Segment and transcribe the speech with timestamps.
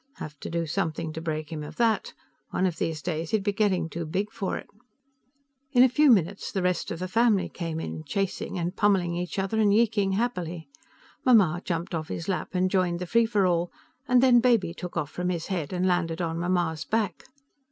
[0.15, 2.15] Have to do something to break him of that.
[2.49, 4.67] One of these days, he'd be getting too big for it.
[5.73, 9.37] In a few minutes, the rest of the family came in, chasing and pummeling each
[9.37, 10.67] other and yeeking happily.
[11.23, 13.69] Mamma jumped off his lap and joined the free for all,
[14.07, 17.25] and then Baby took off from his head and landed on Mamma's back.